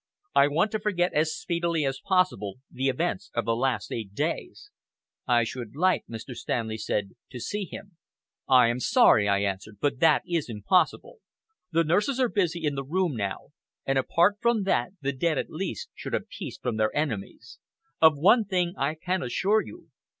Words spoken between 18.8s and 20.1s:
can assure you.